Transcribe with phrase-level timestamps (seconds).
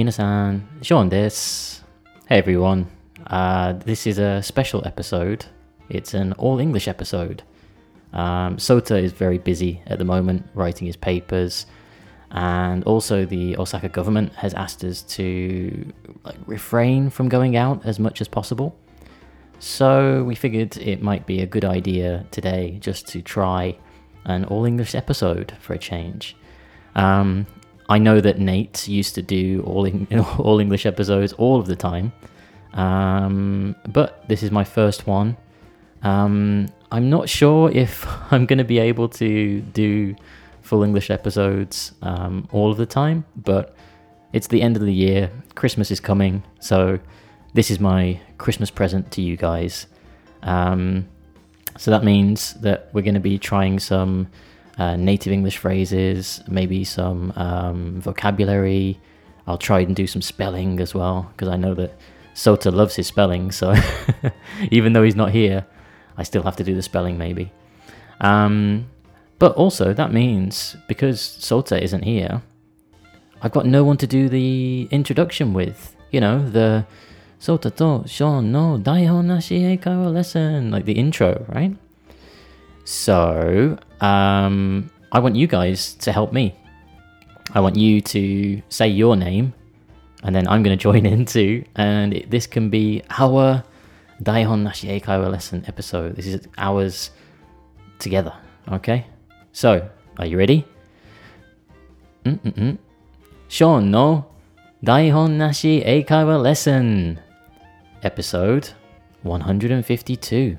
[0.00, 1.10] Minasan, Sean.
[1.10, 2.86] Hey everyone.
[3.26, 5.44] Uh, this is a special episode.
[5.90, 7.42] It's an all English episode.
[8.14, 11.66] Um, Sota is very busy at the moment writing his papers,
[12.30, 15.92] and also the Osaka government has asked us to
[16.24, 18.74] like refrain from going out as much as possible.
[19.58, 23.76] So we figured it might be a good idea today just to try
[24.24, 26.36] an all English episode for a change.
[26.94, 27.46] Um,
[27.90, 30.06] I know that Nate used to do all in,
[30.38, 32.12] all English episodes all of the time,
[32.72, 35.36] um, but this is my first one.
[36.02, 40.14] Um, I'm not sure if I'm going to be able to do
[40.62, 43.74] full English episodes um, all of the time, but
[44.32, 45.28] it's the end of the year.
[45.56, 47.00] Christmas is coming, so
[47.54, 49.88] this is my Christmas present to you guys.
[50.44, 51.08] Um,
[51.76, 54.28] so that means that we're going to be trying some
[54.80, 58.98] uh, native English phrases, maybe some um, vocabulary.
[59.46, 61.98] I'll try and do some spelling as well because I know that
[62.34, 63.52] Sota loves his spelling.
[63.52, 63.74] So
[64.70, 65.66] even though he's not here,
[66.16, 67.52] I still have to do the spelling maybe.
[68.22, 68.88] Um,
[69.38, 72.40] but also that means because Sota isn't here,
[73.42, 75.94] I've got no one to do the introduction with.
[76.10, 76.86] You know the
[77.38, 81.76] Sota to Sean no daihon nashi eikaiwa lesson, like the intro, right?
[82.84, 86.54] So um, I want you guys to help me.
[87.52, 89.52] I want you to say your name,
[90.22, 91.64] and then I'm going to join in too.
[91.76, 93.62] And it, this can be our
[94.22, 96.16] Daihon Nashi Eikaiwa lesson episode.
[96.16, 97.10] This is ours
[97.98, 98.34] together.
[98.70, 99.06] Okay?
[99.52, 100.64] So, are you ready?
[102.24, 102.78] Mm-mm-mm.
[103.48, 104.26] Sean no
[104.84, 107.18] Daihon Nashi Eikaiwa lesson
[108.02, 108.70] episode
[109.22, 110.56] 152.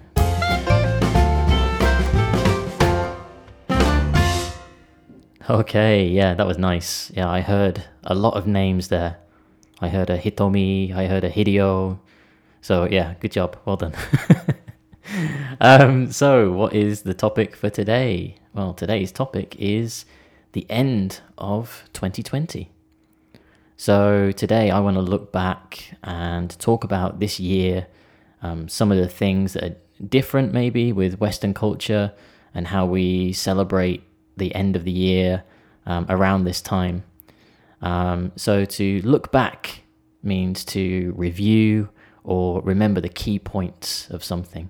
[5.50, 7.11] Okay, yeah, that was nice.
[7.16, 9.17] Yeah, I heard a lot of names there.
[9.80, 12.00] I heard a Hitomi, I heard a Hideo.
[12.62, 13.57] So, yeah, good job.
[13.66, 13.96] Well done.
[15.62, 18.35] um, so, what is the topic for today?
[18.53, 20.06] Well, today's topic is
[20.52, 22.69] the end of 2020.
[23.78, 27.88] So, today I want to look back and talk about this year,
[28.44, 29.75] um, some of the things that are
[30.08, 32.13] different maybe with Western culture
[32.53, 34.03] and how we celebrate
[34.38, 35.44] the end of the year
[35.86, 37.03] um, around this time.
[37.81, 39.81] Um, so to look back
[40.24, 41.90] means to review
[42.24, 44.70] or remember the key points of something.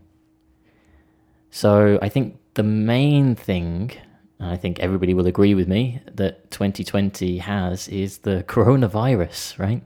[1.50, 3.92] So I think the main thing,
[4.40, 9.84] and I think everybody will agree with me, that 2020 has is the coronavirus, right?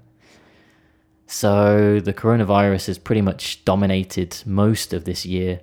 [1.27, 5.61] So the coronavirus has pretty much dominated most of this year,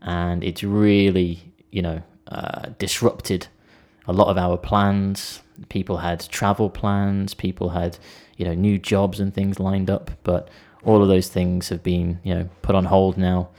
[0.00, 2.02] and it's really, you know,
[2.34, 3.46] uh, disrupted
[4.06, 5.40] a lot of our plans.
[5.68, 7.96] People had travel plans, people had,
[8.36, 10.48] you know, new jobs and things lined up, but
[10.84, 13.50] all of those things have been, you know, put on hold now.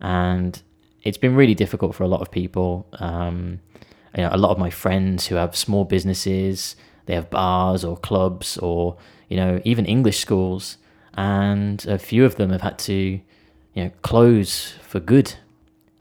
[0.00, 0.60] And
[1.04, 2.86] it's been really difficult for a lot of people.
[2.94, 3.60] Um,
[4.16, 7.96] you know, a lot of my friends who have small businesses, they have bars or
[7.96, 8.96] clubs or,
[9.28, 10.76] you know, even English schools.
[11.14, 15.34] And a few of them have had to, you know, close for good.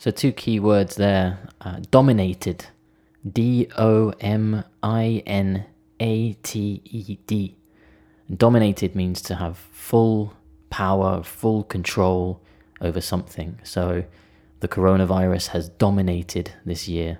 [0.04, 2.66] So, two key words there uh, dominated
[3.26, 5.64] D O M I N
[5.98, 7.56] A T E D.
[8.30, 10.34] Dominated means to have full
[10.70, 12.42] power, full control
[12.82, 13.60] over something.
[13.64, 14.04] So
[14.60, 17.20] the coronavirus has dominated this year.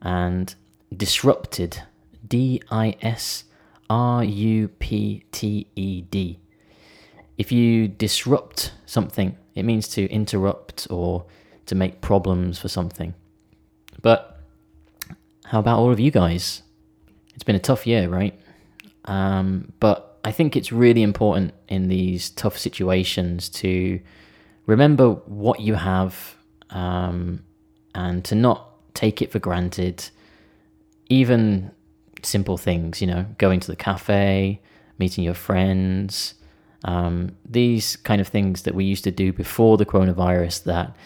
[0.00, 0.54] And
[0.96, 1.82] disrupted,
[2.24, 3.42] D I S
[3.90, 6.38] R U P T E D.
[7.36, 11.26] If you disrupt something, it means to interrupt or
[11.68, 13.14] to make problems for something.
[14.02, 14.40] But
[15.44, 16.62] how about all of you guys?
[17.34, 18.38] It's been a tough year, right?
[19.04, 24.00] Um, but I think it's really important in these tough situations to
[24.66, 26.36] remember what you have
[26.70, 27.44] um,
[27.94, 30.10] and to not take it for granted.
[31.08, 31.70] Even
[32.22, 34.60] simple things, you know, going to the cafe,
[34.98, 36.34] meeting your friends,
[36.84, 40.96] um, these kind of things that we used to do before the coronavirus that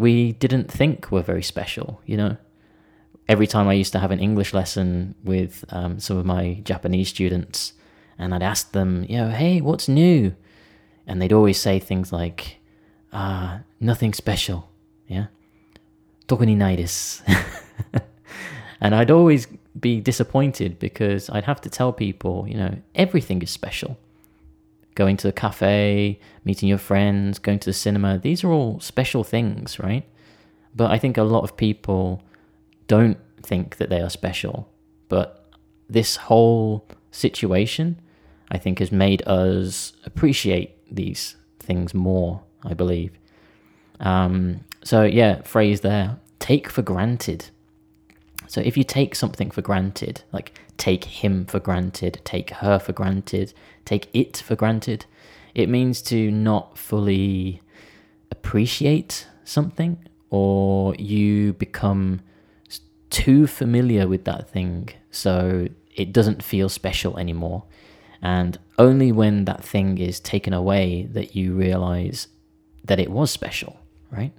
[0.00, 2.36] we didn't think were very special, you know?
[3.28, 7.10] Every time I used to have an English lesson with um, some of my Japanese
[7.10, 7.74] students,
[8.18, 10.34] and I'd ask them, you know, hey, what's new?
[11.06, 12.56] And they'd always say things like,
[13.12, 14.70] ah, uh, nothing special,
[15.06, 15.26] yeah?
[16.28, 17.22] Tokuninaides.
[18.80, 19.46] and I'd always
[19.78, 23.98] be disappointed because I'd have to tell people, you know, everything is special.
[24.94, 29.24] Going to the cafe, meeting your friends, going to the cinema, these are all special
[29.24, 30.04] things, right?
[30.74, 32.22] But I think a lot of people
[32.86, 34.68] don't think that they are special.
[35.08, 35.50] But
[35.88, 38.00] this whole situation,
[38.50, 43.12] I think has made us appreciate these things more, I believe.
[44.00, 47.50] Um, so, yeah, phrase there take for granted.
[48.50, 52.92] So, if you take something for granted, like take him for granted, take her for
[52.92, 53.54] granted,
[53.84, 55.06] take it for granted,
[55.54, 57.62] it means to not fully
[58.32, 62.22] appreciate something or you become
[63.10, 67.62] too familiar with that thing so it doesn't feel special anymore.
[68.20, 72.26] And only when that thing is taken away that you realize
[72.82, 73.78] that it was special,
[74.10, 74.32] right?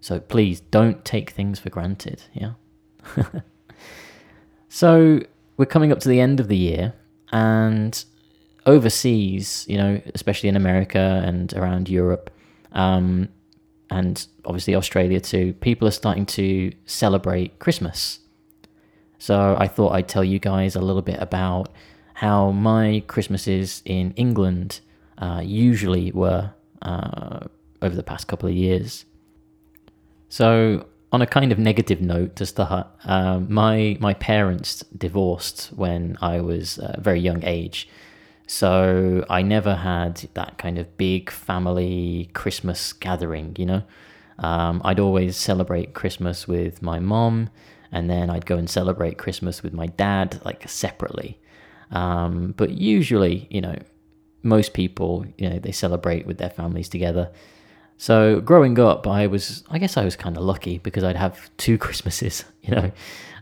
[0.00, 2.52] So please don't take things for granted, yeah?
[4.68, 5.20] so
[5.56, 6.94] we're coming up to the end of the year,
[7.32, 8.04] and
[8.66, 12.30] overseas, you know, especially in America and around Europe,
[12.72, 13.28] um,
[13.90, 18.20] and obviously Australia too, people are starting to celebrate Christmas.
[19.18, 21.72] So I thought I'd tell you guys a little bit about
[22.14, 24.80] how my Christmases in England
[25.18, 26.52] uh, usually were
[26.82, 27.40] uh,
[27.82, 29.04] over the past couple of years.
[30.28, 36.18] So, on a kind of negative note to start, uh, my my parents divorced when
[36.20, 37.88] I was a very young age,
[38.46, 43.56] so I never had that kind of big family Christmas gathering.
[43.58, 43.82] You know,
[44.38, 47.50] um, I'd always celebrate Christmas with my mom,
[47.90, 51.40] and then I'd go and celebrate Christmas with my dad, like separately.
[51.90, 53.76] Um, but usually, you know,
[54.42, 57.30] most people, you know, they celebrate with their families together.
[57.98, 61.50] So growing up, I was, I guess I was kind of lucky because I'd have
[61.56, 62.92] two Christmases, you know.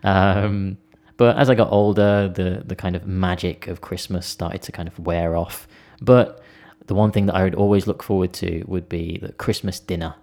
[0.03, 0.79] Um,
[1.19, 4.88] but as I got older, the the kind of magic of Christmas started to kind
[4.88, 5.67] of wear off.
[6.00, 6.43] But
[6.87, 10.14] the one thing that I would always look forward to would be the Christmas dinner.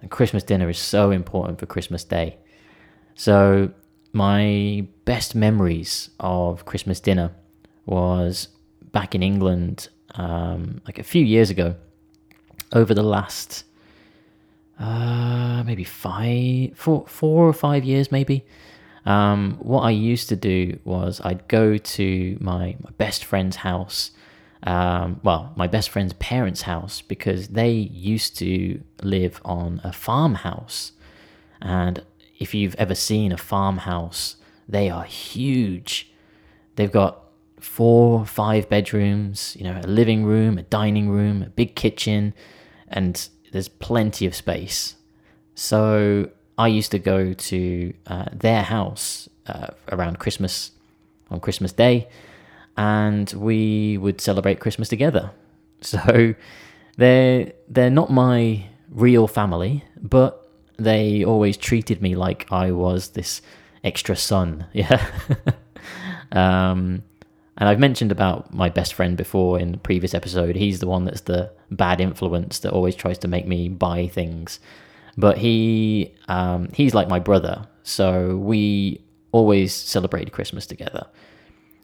[0.00, 2.36] And Christmas dinner is so important for Christmas Day.
[3.14, 3.70] So
[4.12, 7.32] my best memories of Christmas dinner
[7.86, 8.48] was
[8.92, 11.74] back in England, um, like a few years ago.
[12.74, 13.64] Over the last,
[14.80, 18.44] uh, maybe five, four, four or five years, maybe.
[19.06, 24.10] Um, what I used to do was I'd go to my, my best friend's house,
[24.64, 30.92] um, well, my best friend's parents' house, because they used to live on a farmhouse.
[31.60, 32.02] And
[32.40, 34.36] if you've ever seen a farmhouse,
[34.68, 36.10] they are huge.
[36.76, 37.20] They've got
[37.60, 42.34] four, five bedrooms, you know, a living room, a dining room, a big kitchen,
[42.94, 44.96] and there's plenty of space.
[45.54, 50.70] So I used to go to uh, their house uh, around Christmas,
[51.30, 52.08] on Christmas Day,
[52.76, 55.30] and we would celebrate Christmas together.
[55.80, 56.34] So
[56.96, 60.48] they're they're not my real family, but
[60.78, 63.42] they always treated me like I was this
[63.82, 64.64] extra son.
[64.72, 65.04] Yeah.
[66.32, 67.02] um,
[67.56, 70.56] and I've mentioned about my best friend before in the previous episode.
[70.56, 74.58] He's the one that's the bad influence that always tries to make me buy things.
[75.16, 81.06] But he um, he's like my brother, so we always celebrated Christmas together.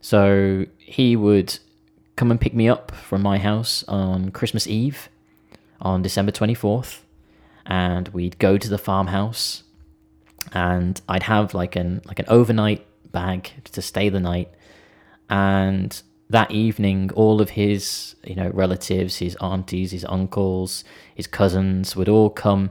[0.01, 1.59] So he would
[2.17, 5.09] come and pick me up from my house on Christmas Eve
[5.81, 7.01] on December 24th
[7.67, 9.63] and we'd go to the farmhouse
[10.53, 14.51] and I'd have like an like an overnight bag to stay the night
[15.31, 20.85] and that evening all of his you know relatives his aunties his uncles
[21.15, 22.71] his cousins would all come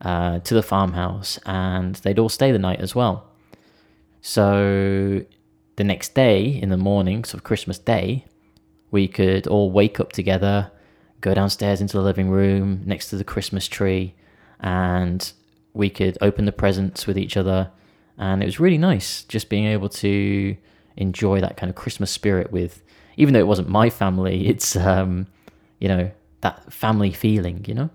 [0.00, 3.26] uh, to the farmhouse and they'd all stay the night as well
[4.22, 5.22] so
[5.76, 8.24] the next day in the morning so christmas day
[8.90, 10.70] we could all wake up together
[11.20, 14.14] go downstairs into the living room next to the Christmas tree,
[14.60, 15.32] and
[15.72, 17.70] we could open the presents with each other.
[18.18, 20.56] And it was really nice just being able to
[21.00, 22.82] enjoy that kind of Christmas spirit with,
[23.16, 25.26] even though it wasn't my family, it's, um,
[25.80, 26.10] you know,
[26.42, 27.90] that family feeling, you know?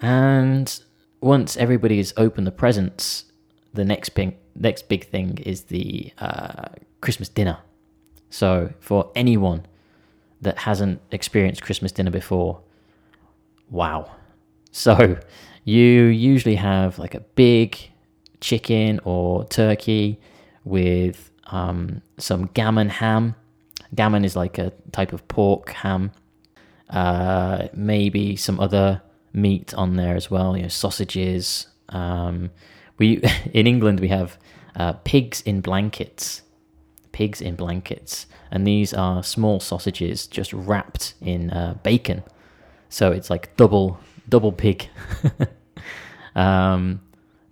[0.00, 0.80] And
[1.20, 3.24] once everybody has opened the presents,
[3.72, 6.68] the next big, next big thing is the uh,
[7.00, 7.58] Christmas dinner.
[8.30, 9.66] So for anyone
[10.42, 12.60] that hasn't experienced Christmas dinner before,
[13.70, 14.10] wow.
[14.72, 15.18] So
[15.64, 17.78] you usually have like a big
[18.40, 20.20] chicken or turkey
[20.64, 23.34] with um, some gammon ham.
[23.94, 26.12] Gammon is like a type of pork ham.
[26.90, 30.56] Uh, maybe some other meat on there as well.
[30.56, 31.68] You know, sausages.
[31.88, 32.50] Um,
[32.98, 33.22] we
[33.52, 34.38] in England we have
[34.74, 36.42] uh, pigs in blankets
[37.16, 42.22] pigs in blankets, and these are small sausages just wrapped in uh, bacon.
[42.90, 43.98] So it's like double
[44.28, 44.90] double pig.
[46.36, 47.00] um,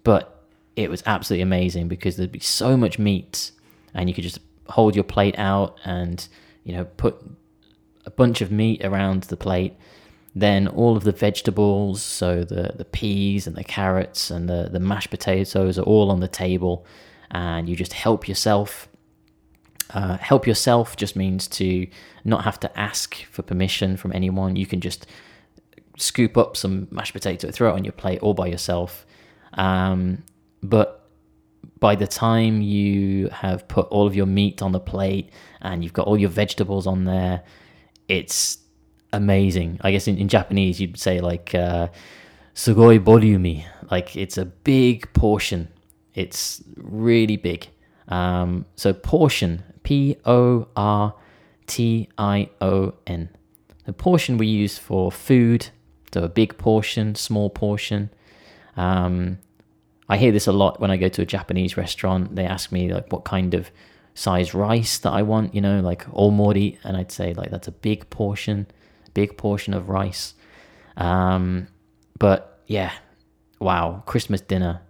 [0.03, 0.45] but
[0.77, 3.53] it was absolutely amazing because there'd be so much meat,
[3.95, 6.29] and you could just hold your plate out and
[6.65, 7.23] you know, put
[8.07, 9.75] a bunch of meat around the plate.
[10.35, 14.81] Then all of the vegetables, so the, the peas and the carrots and the, the
[14.81, 16.85] mashed potatoes are all on the table,
[17.31, 18.89] and you just help yourself.
[19.91, 21.87] Uh, help yourself just means to
[22.25, 24.57] not have to ask for permission from anyone.
[24.57, 25.07] You can just
[25.99, 29.07] scoop up some mashed potato, throw it on your plate all by yourself.
[29.53, 30.25] Um,
[30.63, 31.04] but
[31.81, 35.93] by the time you have put all of your meat on the plate and you've
[35.93, 37.43] got all your vegetables on there,
[38.09, 38.59] it's
[39.13, 39.79] amazing.
[39.83, 41.89] I guess in, in Japanese you'd say like uh,
[42.55, 45.69] sugoi boryumi, like it's a big portion.
[46.15, 47.69] It's really big.
[48.09, 51.15] Um, so portion, P O R
[51.67, 53.31] T I O N.
[53.85, 55.69] The portion we use for food,
[56.13, 58.11] so a big portion, small portion.
[58.77, 59.39] Um,
[60.09, 62.37] I hear this a lot when I go to a Japanese restaurant.
[62.37, 63.71] They ask me like what kind of
[64.15, 67.73] size rice that I want, you know, like omori, and I'd say like that's a
[67.73, 68.67] big portion,
[69.13, 70.35] big portion of rice.
[70.97, 71.69] Um,
[72.19, 72.93] but yeah,
[73.59, 74.83] wow, Christmas dinner,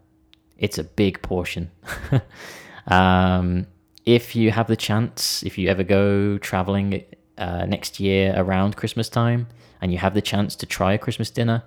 [0.59, 1.71] it's a big portion.
[2.88, 3.66] um,
[4.04, 7.04] if you have the chance, if you ever go traveling
[7.38, 9.47] uh, next year around Christmas time
[9.80, 11.62] and you have the chance to try a Christmas dinner,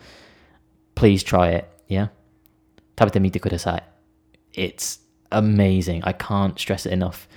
[0.95, 1.69] please try it.
[1.87, 2.07] Yeah.
[2.98, 3.84] 食べてみてください.
[4.54, 6.02] It's amazing.
[6.04, 7.28] I can't stress it enough.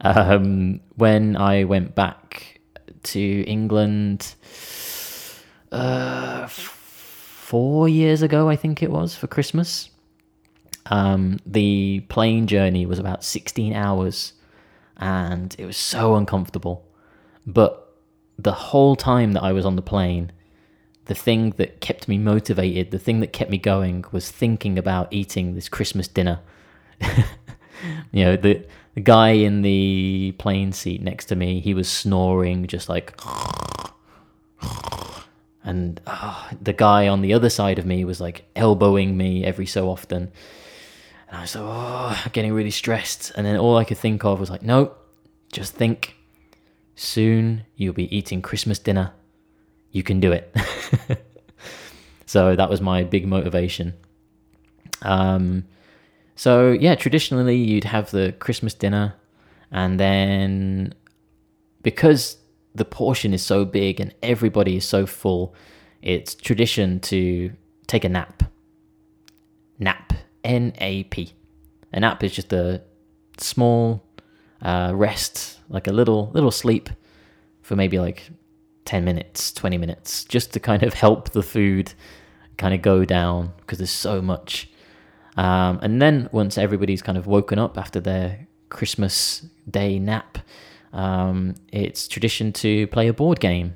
[0.00, 2.60] Um, when I went back
[3.04, 4.34] to England
[5.72, 9.90] uh, four years ago, I think it was, for Christmas,
[10.86, 14.34] um, the plane journey was about 16 hours
[14.96, 16.86] and it was so uncomfortable.
[17.46, 17.96] But
[18.38, 20.32] the whole time that I was on the plane,
[21.09, 25.07] the thing that kept me motivated, the thing that kept me going was thinking about
[25.09, 26.39] eating this Christmas dinner.
[28.11, 28.63] you know, the
[28.93, 33.19] the guy in the plane seat next to me, he was snoring just like
[35.63, 39.65] and oh, the guy on the other side of me was like elbowing me every
[39.65, 40.31] so often.
[41.27, 43.31] And I was like, oh, getting really stressed.
[43.35, 44.93] And then all I could think of was like, no,
[45.51, 46.17] just think.
[46.93, 49.13] Soon you'll be eating Christmas dinner.
[49.91, 50.55] You can do it.
[52.25, 53.93] so that was my big motivation.
[55.01, 55.65] Um,
[56.35, 59.15] so yeah, traditionally you'd have the Christmas dinner,
[59.71, 60.93] and then
[61.81, 62.37] because
[62.75, 65.55] the portion is so big and everybody is so full,
[66.01, 67.51] it's tradition to
[67.87, 68.43] take a nap.
[69.79, 71.33] Nap, N A P.
[71.93, 72.81] A nap is just a
[73.37, 74.03] small
[74.61, 76.89] uh, rest, like a little little sleep
[77.61, 78.29] for maybe like
[78.89, 81.93] 10 minutes, 20 minutes, just to kind of help the food
[82.57, 84.67] kind of go down because there's so much.
[85.37, 90.39] Um, and then once everybody's kind of woken up after their Christmas day nap,
[90.91, 93.75] um, it's tradition to play a board game.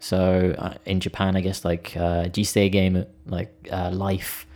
[0.00, 4.46] So uh, in Japan, I guess like uh, Jinsei game like uh, Life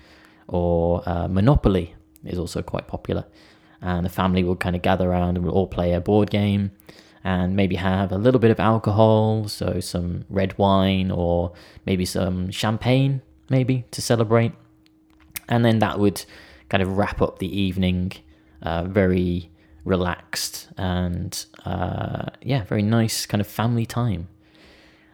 [0.46, 3.24] or uh, Monopoly is also quite popular
[3.80, 6.70] and the family will kind of gather around and we'll all play a board game
[7.26, 11.52] and maybe have a little bit of alcohol, so some red wine or
[11.84, 14.52] maybe some champagne, maybe to celebrate.
[15.48, 16.24] And then that would
[16.68, 18.12] kind of wrap up the evening
[18.62, 19.50] uh, very
[19.84, 24.28] relaxed and uh, yeah, very nice kind of family time.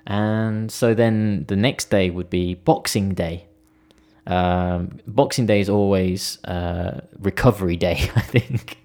[0.06, 3.46] And so then the next day would be Boxing Day.
[4.26, 8.82] Um, Boxing Day is always uh, recovery day, I think,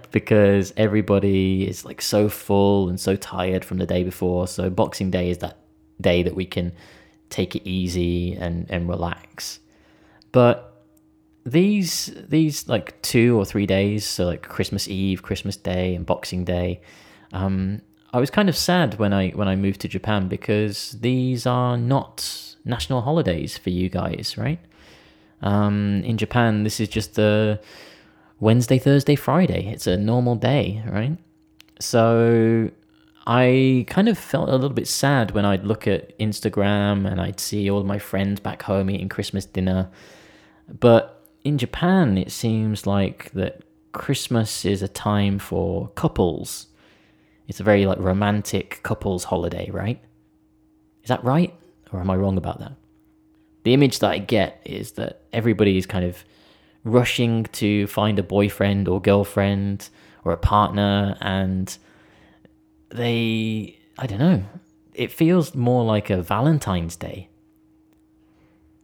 [0.10, 4.46] because everybody is like so full and so tired from the day before.
[4.46, 5.58] So Boxing Day is that
[6.00, 6.72] day that we can
[7.30, 9.60] take it easy and, and relax.
[10.32, 10.68] But
[11.44, 16.44] these these like two or three days, so like Christmas Eve, Christmas Day, and Boxing
[16.44, 16.80] Day,
[17.32, 17.82] um,
[18.12, 21.76] I was kind of sad when I when I moved to Japan because these are
[21.76, 24.60] not national holidays for you guys, right?
[25.40, 27.60] Um, in Japan, this is just a
[28.42, 29.68] Wednesday, Thursday, Friday.
[29.72, 31.16] It's a normal day, right?
[31.78, 32.72] So
[33.24, 37.38] I kind of felt a little bit sad when I'd look at Instagram and I'd
[37.38, 39.88] see all my friends back home eating Christmas dinner.
[40.80, 46.66] But in Japan, it seems like that Christmas is a time for couples.
[47.46, 50.00] It's a very like romantic couples holiday, right?
[51.04, 51.54] Is that right?
[51.92, 52.72] Or am I wrong about that?
[53.64, 56.24] the image that I get is that everybody is kind of
[56.84, 59.88] rushing to find a boyfriend or girlfriend
[60.24, 61.78] or a partner and
[62.90, 64.42] they I don't know
[64.94, 67.28] it feels more like a Valentine's Day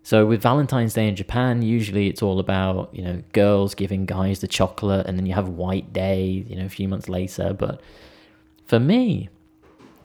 [0.03, 4.41] so with Valentine's Day in Japan usually it's all about you know girls giving guys
[4.41, 7.81] the chocolate and then you have white day you know a few months later but
[8.65, 9.29] for me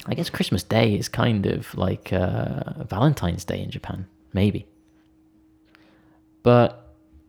[0.06, 4.68] I guess Christmas Day is kind of like uh, Valentine's Day in Japan, maybe.
[6.44, 6.83] But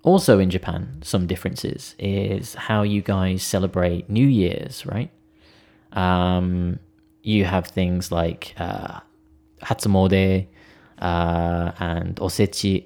[0.05, 5.11] also in Japan, some differences is how you guys celebrate New Year's, right?
[5.93, 6.79] Um,
[7.23, 9.01] you have things like uh,
[9.63, 10.47] Hatsumode
[10.99, 12.85] uh, and Osechi.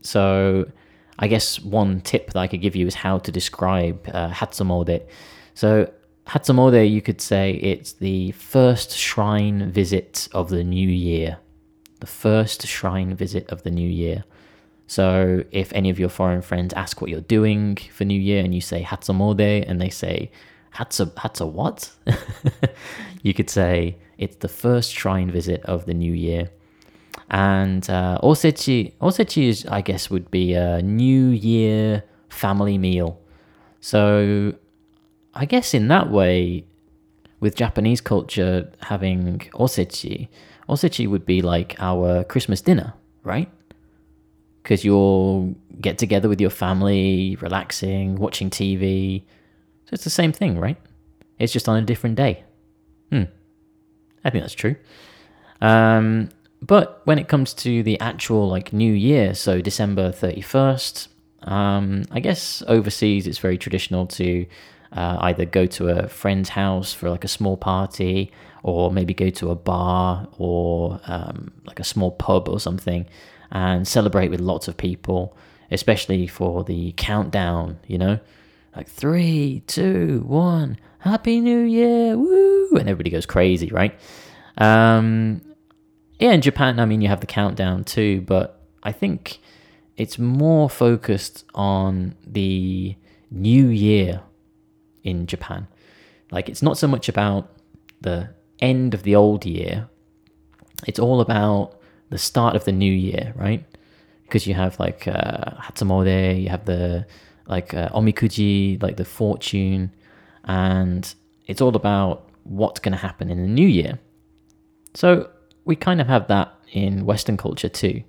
[0.00, 0.70] So
[1.18, 5.02] I guess one tip that I could give you is how to describe uh, Hatsumode.
[5.54, 5.90] So
[6.28, 11.38] Hatsumode, you could say it's the first shrine visit of the new year.
[11.98, 14.24] The first shrine visit of the new year.
[14.86, 18.54] So if any of your foreign friends ask what you're doing for New Year and
[18.54, 20.30] you say Hatsumode and they say
[20.74, 21.90] Hatsa Hatsa what?
[23.22, 26.50] you could say it's the first shrine visit of the new year.
[27.30, 33.20] And uh, osechi, osechi is, I guess, would be a New Year family meal.
[33.80, 34.54] So
[35.34, 36.64] I guess in that way,
[37.40, 40.28] with Japanese culture having osechi,
[40.68, 43.50] osechi would be like our Christmas dinner, right?
[44.64, 49.22] Because you'll get together with your family, relaxing, watching TV.
[49.84, 50.78] So it's the same thing, right?
[51.38, 52.42] It's just on a different day.
[53.10, 53.24] Hmm.
[54.24, 54.76] I think that's true.
[55.60, 56.30] Um,
[56.62, 61.08] but when it comes to the actual like New Year, so December thirty first,
[61.42, 64.46] um, I guess overseas it's very traditional to
[64.92, 69.28] uh, either go to a friend's house for like a small party, or maybe go
[69.28, 73.06] to a bar or um, like a small pub or something
[73.54, 75.36] and celebrate with lots of people,
[75.70, 78.18] especially for the countdown, you know?
[78.76, 82.70] Like three, two, one, Happy New Year, woo!
[82.72, 83.96] And everybody goes crazy, right?
[84.58, 85.40] Um,
[86.18, 89.38] yeah, in Japan, I mean, you have the countdown too, but I think
[89.96, 92.96] it's more focused on the
[93.30, 94.22] new year
[95.04, 95.68] in Japan.
[96.32, 97.52] Like, it's not so much about
[98.00, 99.88] the end of the old year,
[100.88, 103.64] it's all about the start of the new year, right?
[104.22, 107.06] Because you have like uh, Hatsumode, you have the
[107.46, 109.92] like uh, Omikuji, like the fortune,
[110.44, 111.14] and
[111.46, 113.98] it's all about what's going to happen in the new year.
[114.94, 115.30] So
[115.64, 118.02] we kind of have that in Western culture too.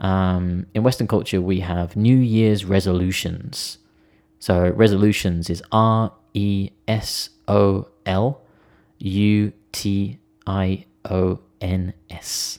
[0.00, 3.78] Um, in Western culture, we have New Year's resolutions.
[4.40, 8.42] So resolutions is R E S O L
[8.98, 12.58] U T I O N S.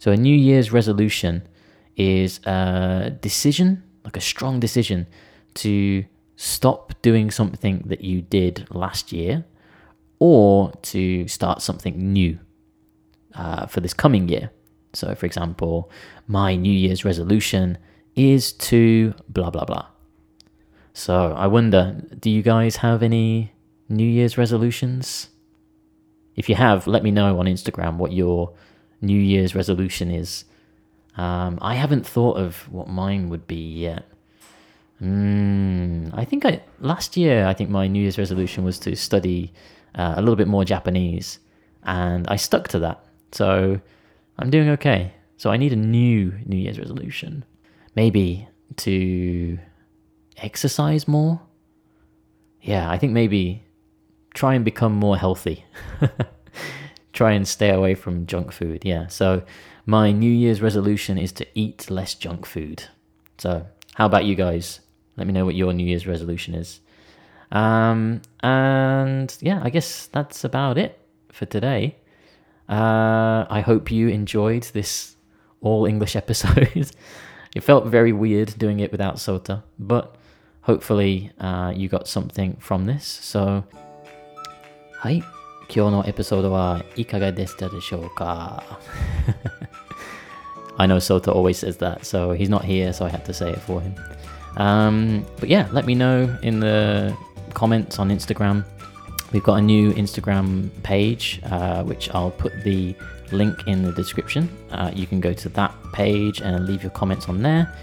[0.00, 1.46] So a New Year's resolution
[1.94, 5.06] is a decision, like a strong decision,
[5.56, 9.44] to stop doing something that you did last year
[10.18, 12.38] or to start something new
[13.34, 14.50] uh, for this coming year.
[14.94, 15.90] So, for example,
[16.26, 17.76] my New Year's resolution
[18.16, 19.86] is to blah, blah, blah.
[20.94, 23.52] So, I wonder do you guys have any
[23.90, 25.28] New Year's resolutions?
[26.36, 28.54] If you have, let me know on Instagram what your
[29.00, 30.44] New Year's resolution is.
[31.16, 34.04] Um, I haven't thought of what mine would be yet.
[35.02, 39.52] Mm, I think I last year I think my New Year's resolution was to study
[39.94, 41.38] uh, a little bit more Japanese,
[41.82, 43.04] and I stuck to that.
[43.32, 43.80] So
[44.38, 45.12] I'm doing okay.
[45.36, 47.44] So I need a new New Year's resolution,
[47.96, 49.58] maybe to
[50.36, 51.40] exercise more.
[52.60, 53.64] Yeah, I think maybe
[54.34, 55.64] try and become more healthy.
[57.20, 58.82] try and stay away from junk food.
[58.82, 59.06] Yeah.
[59.08, 59.42] So
[59.84, 62.84] my New Year's resolution is to eat less junk food.
[63.36, 64.80] So how about you guys?
[65.18, 66.80] Let me know what your New Year's resolution is.
[67.52, 70.98] Um, and yeah, I guess that's about it
[71.30, 71.96] for today.
[72.70, 75.14] Uh, I hope you enjoyed this
[75.60, 76.90] all English episode.
[77.54, 80.16] it felt very weird doing it without Sota, but
[80.62, 83.04] hopefully uh, you got something from this.
[83.04, 83.64] So,
[85.00, 85.22] hi.
[85.69, 88.79] 今日のエピソードはいかがでしたでしょうか
[90.77, 93.51] I know Sota always says that, so he's not here, so I had to say
[93.51, 93.95] it for him.
[94.57, 97.15] Um, but yeah, let me know in the
[97.53, 98.65] comments on Instagram.
[99.31, 102.95] We've got a new Instagram page, uh, which I'll put the
[103.31, 104.49] link in the description.
[104.71, 107.73] Uh, you can go to that page and leave your comments on there.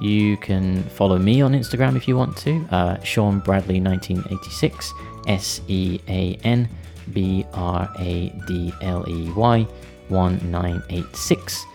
[0.00, 4.92] You can follow me on Instagram if you want to, uh, Sean Bradley 1986,
[5.26, 6.68] S E A N
[7.13, 9.67] B R A D L E Y
[10.09, 11.65] 1986.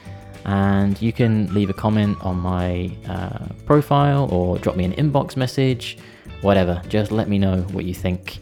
[0.44, 5.36] And you can leave a comment on my uh, profile or drop me an inbox
[5.36, 5.98] message,
[6.40, 6.82] whatever.
[6.88, 8.38] Just let me know what you think.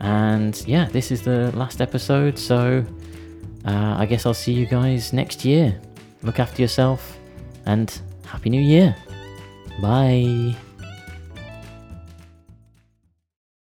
[0.00, 2.84] And yeah, this is the last episode, so
[3.64, 5.80] uh, I guess I'll see you guys next year.
[6.22, 7.18] Look after yourself
[7.66, 7.90] and
[8.26, 8.94] Happy New Year.
[9.80, 10.54] Bye.